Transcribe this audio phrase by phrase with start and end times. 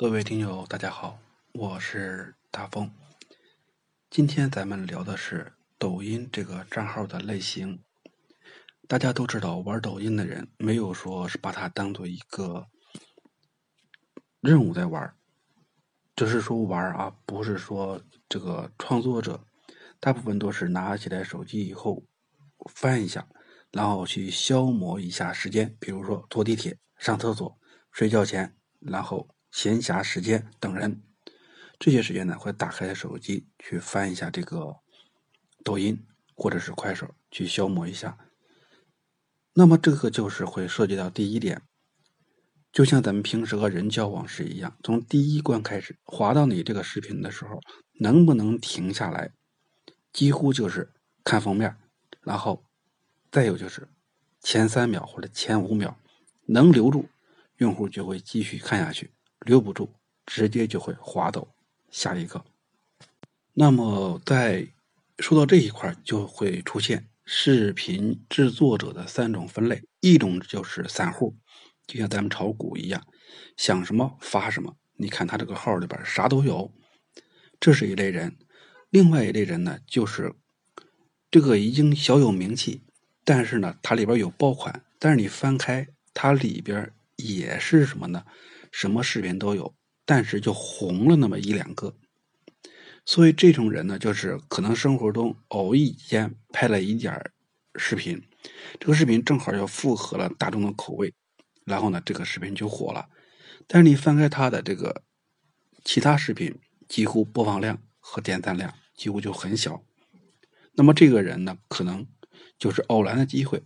[0.00, 1.18] 各位听友，大家好，
[1.52, 2.90] 我是大风。
[4.08, 7.84] 今天咱们聊的是抖音这个账号的类型。
[8.88, 12.68] 大家都知道，玩抖音的人没有说是把它当做一个
[14.40, 15.14] 任务在玩，
[16.16, 19.44] 只是说玩啊，不是说这个创作者，
[20.00, 22.02] 大部分都是拿起来手机以后
[22.72, 23.28] 翻一下，
[23.70, 27.58] 然后去消磨一下时间，比如说坐地铁、上厕所、
[27.92, 29.28] 睡觉前，然后。
[29.50, 31.02] 闲暇时间等人，
[31.78, 34.76] 这些时间呢会打开手机去翻一下这个
[35.64, 38.18] 抖音或者是快手去消磨一下。
[39.52, 41.60] 那么这个就是会涉及到第一点，
[42.72, 47.60] 就像咱们平时和人交往时一样，从第一关开始滑到你这个视频的时候，
[47.98, 49.32] 能不能停下来？
[50.12, 50.92] 几乎就是
[51.24, 51.76] 看封面，
[52.22, 52.64] 然后
[53.30, 53.88] 再有就是
[54.40, 55.98] 前三秒或者前五秒
[56.46, 57.08] 能留住，
[57.56, 59.12] 用户就会继续看下去。
[59.40, 59.92] 留不住，
[60.26, 61.54] 直接就会滑走
[61.90, 62.44] 下一个。
[63.52, 64.68] 那么，在
[65.18, 71.36] 说到这一块，就会出现视频制作者的三种分类：一种就是散户，
[71.86, 73.04] 就像咱们炒股一样，
[73.56, 74.76] 想什么发什么。
[74.96, 76.72] 你看他这个号里边啥都有，
[77.58, 78.30] 这是一类人；
[78.90, 80.34] 另外一类人呢，就是
[81.30, 82.82] 这个已经小有名气，
[83.24, 88.24] 但是呢，它里边有爆款，但是你翻开它里边也是什么呢？
[88.70, 91.96] 什么视频都有，但是就红了那么一两个，
[93.04, 97.32] 所以这种人呢，就是可能生活中偶一间拍了一点
[97.74, 98.22] 视频，
[98.78, 101.12] 这个视频正好又符合了大众的口味，
[101.64, 103.08] 然后呢，这个视频就火了。
[103.66, 105.02] 但是你翻开他的这个
[105.84, 109.84] 其他视频，几乎播放量和点赞量几乎就很小。
[110.72, 112.06] 那么这个人呢，可能
[112.58, 113.62] 就是偶然的机会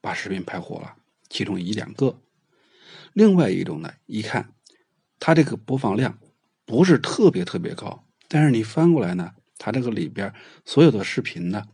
[0.00, 0.96] 把视频拍火了，
[1.28, 2.18] 其中一两个。
[3.14, 4.52] 另外一种呢，一看，
[5.18, 6.18] 它这个播放量
[6.64, 10.32] 不是特别特别高，但是你翻过来呢，它这个里边
[10.64, 11.66] 所有的视频呢，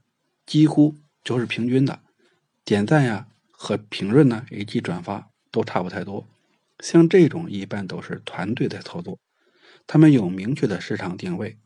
[0.45, 2.01] 几乎就是平均的，
[2.65, 6.27] 点赞呀和评论呢以及转发都差不太多。
[6.81, 9.19] 像这种一般都是团队在操作，
[9.87, 11.57] 他们有明确的市场定位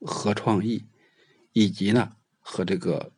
[0.00, 0.86] 和创意，
[1.52, 3.12] 以及呢和这个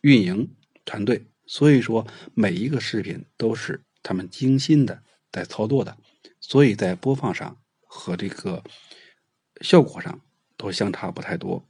[0.00, 0.54] 运营
[0.84, 5.02] 团队，所以说每一个视频都是他们精心的。
[5.36, 5.94] 在操作的，
[6.40, 8.64] 所以在播放上和这个
[9.60, 10.18] 效果上
[10.56, 11.62] 都相差不太多。